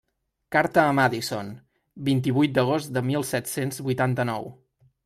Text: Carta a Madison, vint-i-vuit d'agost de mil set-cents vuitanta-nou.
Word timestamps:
Carta 0.55 0.85
a 0.91 0.95
Madison, 0.99 1.51
vint-i-vuit 2.09 2.57
d'agost 2.57 2.97
de 2.99 3.07
mil 3.13 3.31
set-cents 3.35 3.85
vuitanta-nou. 3.91 4.53